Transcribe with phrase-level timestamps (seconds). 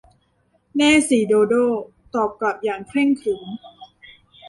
[0.75, 1.65] แน่สิ โดโด้
[2.15, 3.43] ตอบกลับอย่างเคร่งขรึม